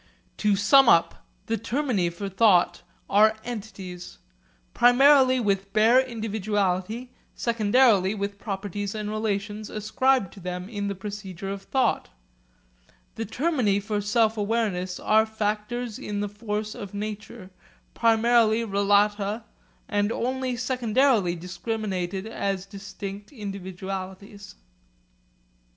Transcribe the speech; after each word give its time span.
To 0.37 0.55
sum 0.55 0.89
up: 0.89 1.27
the 1.45 1.57
termini 1.57 2.09
for 2.09 2.27
thought 2.27 2.81
are 3.07 3.37
entities, 3.43 4.17
primarily 4.73 5.39
with 5.39 5.71
bare 5.73 5.99
individuality, 5.99 7.11
secondarily 7.35 8.15
with 8.15 8.39
properties 8.39 8.95
and 8.95 9.11
relations 9.11 9.69
ascribed 9.69 10.33
to 10.33 10.39
them 10.39 10.67
in 10.67 10.87
the 10.87 10.95
procedure 10.95 11.51
of 11.51 11.61
thought; 11.61 12.09
the 13.13 13.25
termini 13.25 13.79
for 13.79 14.01
sense 14.01 14.37
awareness 14.37 14.99
are 14.99 15.27
factors 15.27 15.99
in 15.99 16.19
the 16.21 16.29
fact 16.29 16.73
of 16.73 16.95
nature, 16.95 17.51
primarily 17.93 18.61
relata 18.63 19.43
and 19.87 20.11
only 20.11 20.57
secondarily 20.57 21.35
discriminated 21.35 22.25
as 22.25 22.65
distinct 22.65 23.31
individualities. 23.31 24.55